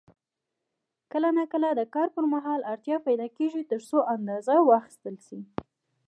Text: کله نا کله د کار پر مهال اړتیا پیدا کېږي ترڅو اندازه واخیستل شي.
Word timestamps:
کله 1.11 1.29
نا 1.37 1.43
کله 1.53 1.67
د 1.73 1.81
کار 1.95 2.07
پر 2.15 2.23
مهال 2.33 2.61
اړتیا 2.71 2.97
پیدا 3.07 3.27
کېږي 3.37 3.61
ترڅو 3.71 3.97
اندازه 4.15 4.55
واخیستل 4.69 5.15
شي. 5.27 5.39